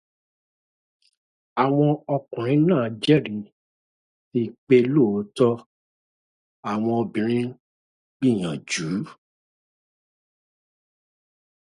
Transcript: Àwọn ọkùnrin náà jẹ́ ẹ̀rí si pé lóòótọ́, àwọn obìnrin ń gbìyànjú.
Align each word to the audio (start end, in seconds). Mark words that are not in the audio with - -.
Àwọn 1.63 1.89
ọkùnrin 2.15 2.61
náà 2.69 2.85
jẹ́ 3.03 3.17
ẹ̀rí 3.21 3.37
si 4.27 4.41
pé 4.65 4.75
lóòótọ́, 4.93 5.51
àwọn 6.71 6.93
obìnrin 7.01 7.47
ń 7.49 7.55
gbìyànjú. 8.17 8.89